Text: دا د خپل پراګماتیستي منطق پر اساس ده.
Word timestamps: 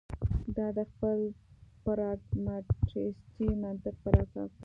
دا 0.55 0.67
د 0.77 0.79
خپل 0.91 1.19
پراګماتیستي 1.85 3.49
منطق 3.63 3.95
پر 4.03 4.15
اساس 4.23 4.49
ده. 4.55 4.59